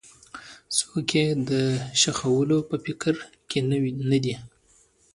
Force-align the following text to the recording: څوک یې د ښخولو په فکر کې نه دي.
څوک 0.77 1.09
یې 1.17 1.25
د 1.49 1.51
ښخولو 2.01 2.57
په 2.69 2.75
فکر 2.85 3.13
کې 3.49 3.59
نه 4.11 4.17
دي. 4.23 4.35